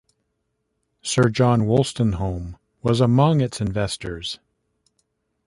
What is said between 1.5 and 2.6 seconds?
Wolstenholme